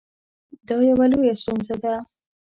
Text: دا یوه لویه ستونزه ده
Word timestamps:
دا 0.67 0.75
یوه 0.89 1.05
لویه 1.11 1.35
ستونزه 1.41 1.75
ده 1.83 1.93